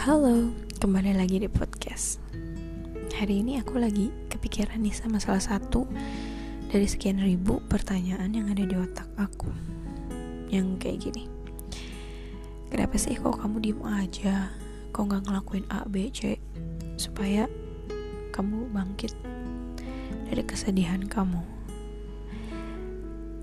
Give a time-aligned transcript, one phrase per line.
[0.00, 0.48] Halo,
[0.80, 2.24] kembali lagi di podcast.
[3.20, 5.84] Hari ini aku lagi kepikiran nih sama salah satu
[6.72, 9.52] dari sekian ribu pertanyaan yang ada di otak aku.
[10.48, 11.28] Yang kayak gini.
[12.72, 14.48] Kenapa sih kok kamu diem aja?
[14.96, 16.40] Kok gak ngelakuin A, B, C
[16.96, 17.44] supaya
[18.32, 19.12] kamu bangkit
[20.32, 21.44] dari kesedihan kamu?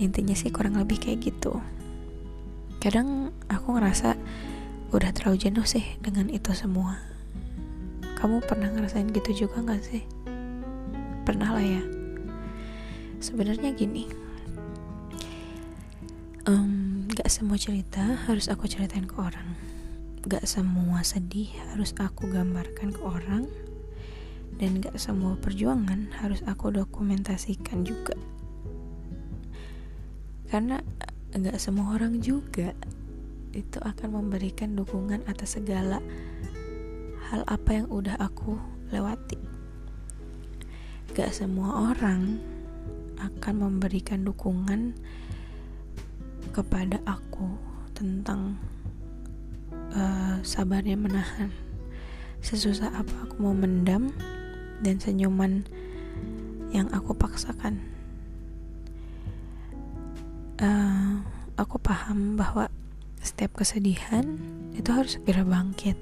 [0.02, 1.62] Intinya sih kurang lebih kayak gitu.
[2.82, 4.17] Kadang aku ngerasa
[4.96, 6.95] udah terlalu jenuh sih dengan itu semua.
[8.18, 10.04] Kamu pernah ngerasain gitu juga gak sih?
[11.28, 11.84] Pernah lah ya.
[13.20, 14.08] Sebenarnya gini.
[16.48, 19.59] Um, gak semua cerita harus aku ceritain ke orang.
[20.23, 23.45] Gak semua sedih harus aku gambarkan ke orang.
[24.56, 28.16] Dan gak semua perjuangan harus aku dokumentasikan juga.
[30.48, 30.80] Karena
[31.36, 32.72] gak semua orang juga
[33.57, 35.97] itu akan memberikan dukungan atas segala
[37.33, 38.53] hal apa yang udah aku
[38.94, 39.41] lewati.
[41.17, 42.38] Gak semua orang
[43.17, 44.94] akan memberikan dukungan
[46.53, 47.58] kepada aku
[47.97, 48.61] tentang
[49.97, 51.49] uh, sabarnya menahan.
[52.45, 54.14] Sesusah apa aku mau mendam
[54.86, 55.66] dan senyuman
[56.69, 57.81] yang aku paksakan.
[60.61, 61.25] Uh,
[61.58, 62.69] aku paham bahwa
[63.28, 64.39] setiap kesedihan
[64.80, 66.00] itu harus segera bangkit.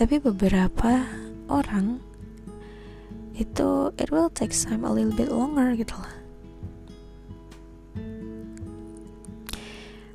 [0.00, 1.04] Tapi beberapa
[1.52, 2.00] orang
[3.36, 6.14] itu it will take time a little bit longer gitu lah.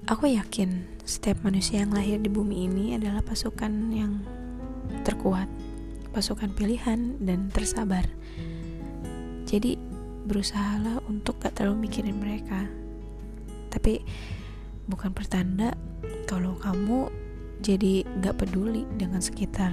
[0.09, 4.19] Aku yakin setiap manusia yang lahir di bumi ini adalah pasukan yang
[5.07, 5.47] terkuat
[6.13, 8.05] pasukan pilihan dan tersabar.
[9.49, 9.75] Jadi
[10.29, 12.69] berusahalah untuk gak terlalu mikirin mereka.
[13.73, 14.05] Tapi
[14.87, 15.73] bukan pertanda
[16.27, 17.07] kalau kamu
[17.63, 19.71] jadi gak peduli dengan sekitar.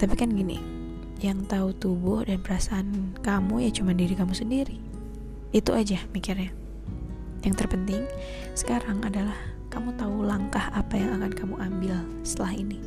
[0.00, 0.58] Tapi kan gini
[1.22, 4.76] yang tahu tubuh dan perasaan kamu ya cuma diri kamu sendiri.
[5.54, 6.50] Itu aja mikirnya.
[7.46, 8.02] Yang terpenting
[8.58, 9.36] sekarang adalah
[9.70, 12.78] kamu tahu langkah apa yang akan kamu ambil setelah ini.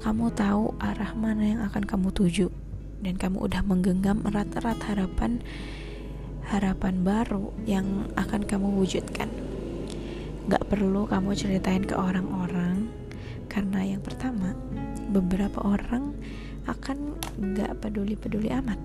[0.00, 2.48] Kamu tahu arah mana yang akan kamu tuju.
[3.02, 5.42] Dan kamu udah menggenggam erat-erat harapan
[6.48, 9.30] harapan baru yang akan kamu wujudkan.
[10.50, 12.90] Gak perlu kamu ceritain ke orang-orang,
[13.46, 14.58] karena yang pertama,
[15.14, 16.16] beberapa orang
[16.66, 17.18] akan
[17.54, 18.78] gak peduli-peduli amat.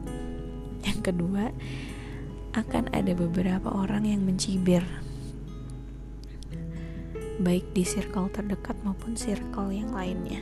[0.85, 1.50] Yang kedua,
[2.53, 4.81] akan ada beberapa orang yang mencibir,
[7.38, 10.41] baik di circle terdekat maupun circle yang lainnya.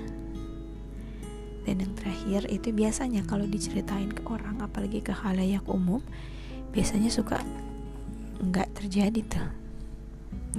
[1.66, 6.00] Dan yang terakhir itu biasanya kalau diceritain ke orang, apalagi ke halayak umum,
[6.76, 7.40] biasanya suka
[8.44, 9.50] nggak terjadi tuh.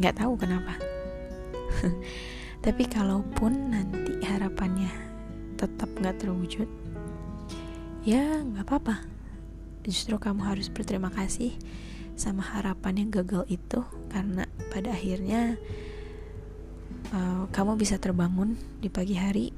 [0.01, 0.75] Nggak tahu kenapa.
[2.65, 4.91] Tapi kalaupun nanti harapannya
[5.61, 6.69] tetap nggak terwujud
[8.07, 9.05] ya nggak apa-apa.
[9.85, 11.53] Justru kamu harus berterima kasih
[12.17, 15.61] sama harapan yang gagal itu karena pada akhirnya
[17.13, 19.53] uh, kamu bisa terbangun di pagi hari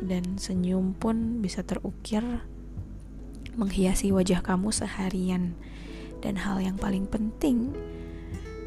[0.00, 2.24] dan senyum pun bisa terukir
[3.54, 5.54] menghiasi wajah kamu seharian
[6.20, 7.72] dan hal yang paling penting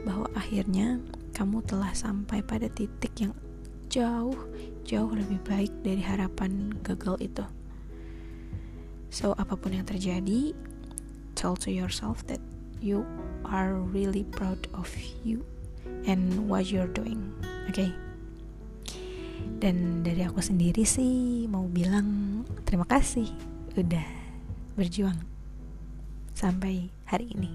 [0.07, 0.97] bahwa akhirnya
[1.35, 3.33] kamu telah sampai pada titik yang
[3.91, 4.35] jauh
[4.87, 7.45] jauh lebih baik dari harapan gagal itu
[9.11, 10.55] so apa pun yang terjadi
[11.35, 12.39] tell to yourself that
[12.79, 13.03] you
[13.45, 14.87] are really proud of
[15.21, 15.43] you
[16.07, 17.19] and what you're doing
[17.67, 17.91] oke okay?
[19.61, 23.27] dan dari aku sendiri sih mau bilang terima kasih
[23.77, 24.20] udah
[24.75, 25.17] berjuang
[26.35, 27.51] sampai hari ini.